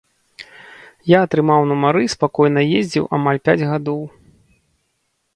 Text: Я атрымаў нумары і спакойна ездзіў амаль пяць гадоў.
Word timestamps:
Я 1.09 1.17
атрымаў 1.25 1.61
нумары 1.71 2.01
і 2.05 2.09
спакойна 2.13 2.61
ездзіў 2.79 3.05
амаль 3.19 3.41
пяць 3.49 3.67
гадоў. 3.73 4.01